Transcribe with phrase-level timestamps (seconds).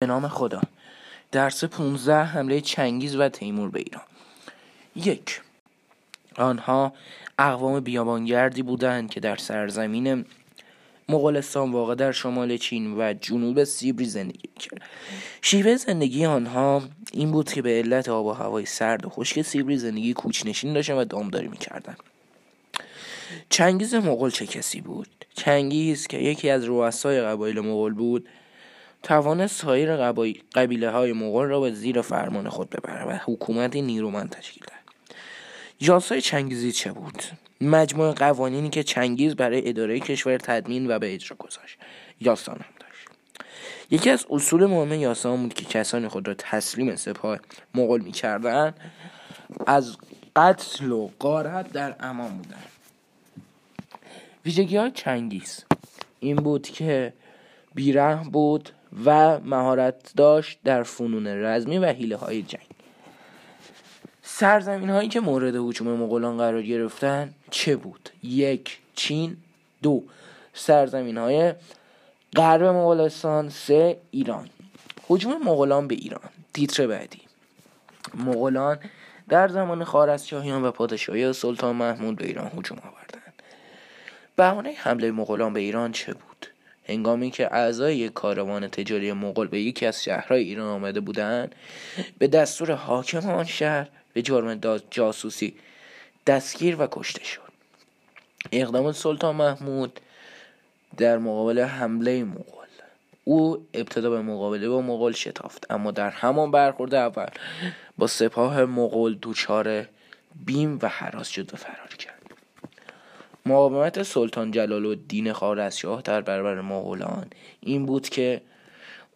[0.00, 0.60] به نام خدا.
[1.32, 4.02] درس 15 حمله چنگیز و تیمور به ایران.
[4.96, 5.40] یک
[6.36, 6.92] آنها
[7.38, 10.24] اقوام بیابانگردی بودند که در سرزمین
[11.08, 14.82] مغولستان واقع در شمال چین و جنوب سیبری زندگی کرد
[15.42, 19.78] شیوه زندگی آنها این بود که به علت آب و هوای سرد و خشک سیبری
[19.78, 21.98] زندگی کوچنشین داشتن و دامداری می‌کردند.
[23.50, 28.28] چنگیز مغول چه کسی بود؟ چنگیز که یکی از رؤسای قبایل مغول بود
[29.02, 29.96] توانست سایر
[30.54, 34.78] قبیله های مغول را به زیر فرمان خود ببرد و حکومتی نیرومند تشکیل دهد
[35.80, 37.22] یاسای چنگیزی چه بود؟
[37.60, 41.78] مجموع قوانینی که چنگیز برای اداره کشور تدمین و به اجرا گذاشت.
[42.20, 43.08] یاسان هم داشت.
[43.90, 47.38] یکی از اصول مهم یاسان بود که کسانی خود را تسلیم سپاه
[47.74, 48.74] مغول می‌کردند.
[49.66, 49.96] از
[50.36, 52.68] قتل و قارت در امان بودند.
[54.44, 55.64] ویژگی های چنگیز
[56.20, 57.12] این بود که
[57.74, 58.70] بیرحم بود
[59.04, 62.66] و مهارت داشت در فنون رزمی و حیله های جنگ.
[64.22, 69.36] سرزمین هایی که مورد حجوم مغولان قرار گرفتن چه بود؟ یک چین.
[69.82, 70.02] دو
[70.54, 71.54] سرزمین های
[72.36, 73.48] غرب مغولستان.
[73.48, 74.48] سه ایران.
[75.08, 76.30] حجوم مغولان به ایران.
[76.54, 77.20] تیتر بعدی.
[78.14, 78.78] مغولان
[79.28, 83.42] در زمان خارزشاهیان و پادشاهی سلطان محمود به ایران هجوم آوردند.
[84.36, 86.27] بهانه حمله مغولان به ایران چه بود؟
[86.88, 91.54] هنگامی که اعضای یک کاروان تجاری مغول به یکی از شهرهای ایران آمده بودند
[92.18, 94.54] به دستور حاکم آن شهر به جرم
[94.90, 95.54] جاسوسی
[96.26, 97.52] دستگیر و کشته شد.
[98.52, 100.00] اقدام سلطان محمود
[100.96, 102.58] در مقابل حمله مغول.
[103.24, 107.28] او ابتدا به مقابله با مغول شتافت اما در همان برخورد اول
[107.98, 109.86] با سپاه مغول دچار
[110.46, 112.17] بیم و حراس شد و فرار کرد.
[113.48, 117.26] مقاومت سلطان جلال الدین خوارزمشاه در برابر مغولان.
[117.60, 118.40] این بود که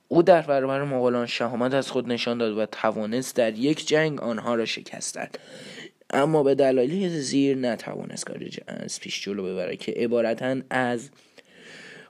[0.08, 4.54] او در برابر مغولان شهامت از خود نشان داد و توانست در یک جنگ آنها
[4.54, 5.18] را شکست
[6.10, 11.10] اما به دلایل زیر نتوانست کار از پیش جلو ببرد که عبارتا از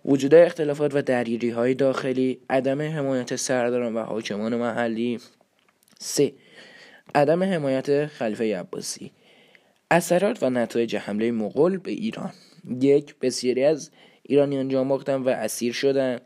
[0.04, 5.20] وجود اختلافات و درگیری های داخلی عدم حمایت سرداران و حاکمان محلی
[5.98, 6.32] سه
[7.14, 9.12] عدم حمایت خلیفه عباسی.
[9.92, 12.32] اثرات و نتایج حمله مغول به ایران.
[12.80, 13.90] یک بسیاری از
[14.22, 16.18] ایرانیان جان باختن و اسیر شدن.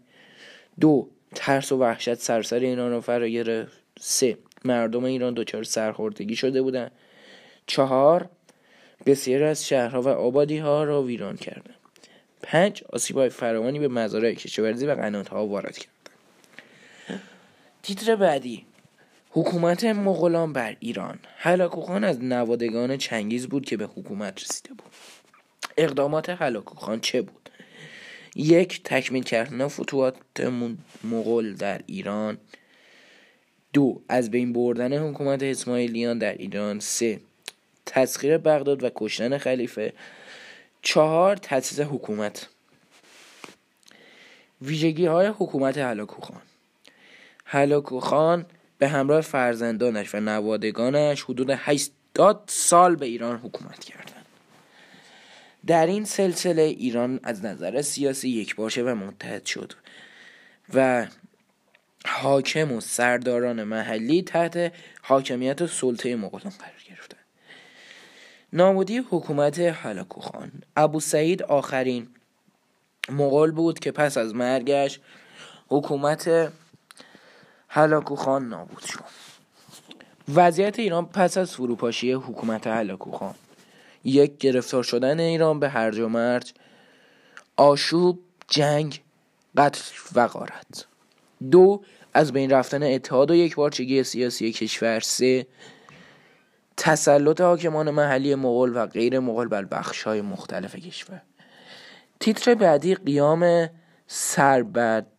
[0.81, 3.83] دو ترس و وحشت سرسر ایران رو فرا گرفت.
[4.01, 6.91] سه مردم ایران دچار سرخوردگی شده بودند
[7.67, 8.29] چهار
[9.07, 11.75] بسیاری از شهرها و آبادی ها را ویران کردن
[12.43, 15.93] پنج آسیب های فراوانی به مزارع کشاورزی و قناتها وارد کردن
[17.83, 18.67] تیتر بعدی.
[19.31, 21.19] حکومت مغولان بر ایران.
[21.37, 24.93] هلاکوخان از نوادگان چنگیز بود که به حکومت رسیده بود.
[25.77, 27.51] اقدامات هلاکوخان چه بود؟
[28.37, 30.15] یک تکمیل کردن فتوحات
[31.05, 32.39] مغول در ایران.
[33.73, 36.81] دو از بین بردن حکومت اسماعیلیان در ایران.
[36.81, 37.21] سه
[37.87, 39.93] تسخیر بغداد و کشتن خلیفه.
[40.83, 42.49] چهار تأسیس حکومت.
[44.63, 46.43] ویژگی های حکومت هلاکوخان.
[47.45, 48.47] هلاکوخان
[48.79, 54.27] به همراه فرزندانش و نوادگانش حدود 80 سال به ایران حکومت کردند
[55.67, 59.73] در این سلسله ایران از نظر سیاسی یک باشه و متحد شد
[60.75, 61.07] و
[62.07, 64.73] حاکم و سرداران محلی تحت
[65.03, 67.21] حاکمیت سلطه مغولان قرار گرفتند
[68.53, 72.09] نامودی حکومت هلاکوخان ابو سعید آخرین
[73.09, 75.01] مغول بود که پس از مرگش
[75.69, 76.53] حکومت
[77.69, 79.05] هلاکو خان نابود شد.
[80.35, 83.35] وضعیت ایران پس از فروپاشی حکومت هلاکو خان
[84.05, 86.55] یک گرفتار شدن ایران به هرج و مرج
[87.57, 88.19] آشوب
[88.49, 89.03] جنگ
[89.57, 89.83] قتل
[90.15, 90.87] و غارت.
[91.51, 91.83] دو
[92.15, 95.01] از بین رفتن اتحاد و یک بارچگی سیاسی کشور.
[95.01, 95.47] سه
[96.77, 101.23] تسلط حاکمان محلی مغول و غیر مغول بر بخش های مختلف کشور.
[102.21, 103.71] تیتر بعدی قیام
[104.07, 105.15] سربدران.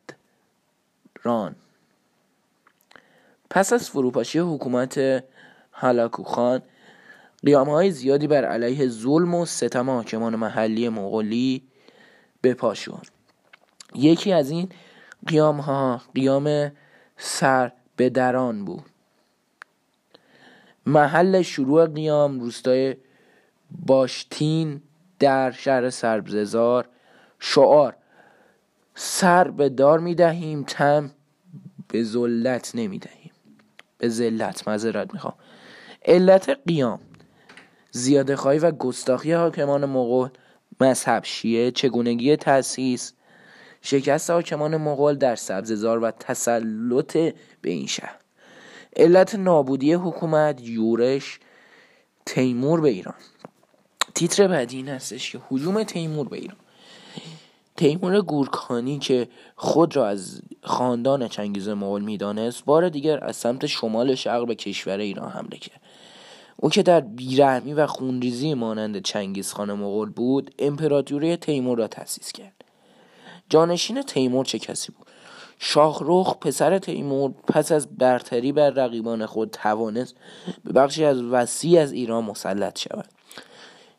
[3.58, 5.24] پس از فروپاشی حکومت
[5.72, 6.62] هلاکوخان
[7.46, 11.64] قیام های زیادی بر علیه ظلم و ستم حاکمان محلی مغولی
[12.42, 13.06] به پا شد.
[13.96, 14.70] یکی از این
[15.28, 16.72] قیام ها قیام
[17.18, 18.86] سر به دران بود.
[20.86, 22.96] محل شروع قیام روستای
[23.86, 24.82] باشتین
[25.20, 26.90] در شهر سربززار
[27.40, 27.96] شعار
[28.96, 31.12] سر به دار می دهیم تم
[31.88, 33.17] به ذلت نمی دهیم
[33.98, 35.34] به ذلت معذرت می‌خوام.
[36.06, 37.00] علت قیام
[37.92, 40.30] زیاده خواهی و گستاخی حاکمان مغول
[40.82, 43.14] مذهب شیعه چگونگی تاسیس
[43.82, 47.18] شکست حاکمان مغول در سبززار و تسلط
[47.62, 48.16] به این شهر.
[48.96, 51.40] علت نابودی حکومت یورش
[52.26, 53.16] تیمور به ایران.
[54.16, 56.58] تیتر بعدی این هستش که حجوم تیمور به ایران.
[57.78, 64.16] تیمور گورکانی که خود را از خاندان چنگیز مغول می‌دانست بار دیگر از سمت شمال
[64.16, 65.82] شرق به کشور ایران حمله کرد.
[66.58, 72.32] او که در بیرحمی و خونریزی مانند چنگیز خان مغول بود امپراتوری تیمور را تأسیس
[72.32, 72.64] کرد.
[73.50, 75.08] جانشین تیمور چه کسی بود؟
[75.60, 80.16] شاهرخ پسر تیمور پس از برتری بر رقیبان خود توانست
[80.64, 83.08] به بخشی از وسیع از ایران مسلط شود.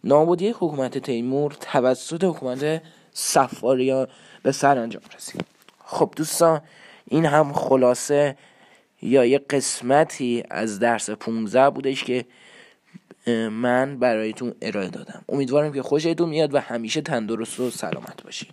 [0.05, 2.83] نابودی حکومت تیمور توسط حکومت
[3.19, 4.07] سفاریان
[4.43, 5.45] به سرانجام رسید.
[5.85, 6.61] خب دوستان
[7.09, 8.37] این هم خلاصه
[9.03, 12.25] یا یه قسمتی از درس 15 بودش که
[13.51, 15.25] من برایتون ارائه دادم.
[15.29, 18.49] امیدوارم که خوشتون میاد و همیشه تندرست و سلامت باشین.